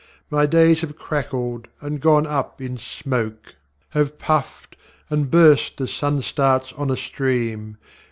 My 0.31 0.47
days 0.47 0.81
have 0.81 0.95
crackled 0.95 1.67
and 1.79 2.01
gone 2.01 2.25
up 2.25 2.59
in 2.59 2.75
smoke, 2.79 3.53
Have 3.89 4.17
puffed 4.17 4.75
and 5.11 5.29
burst 5.29 5.79
as 5.79 5.93
sun 5.93 6.23
starts 6.23 6.73
on 6.73 6.89
a 6.89 6.97
stream. 6.97 7.77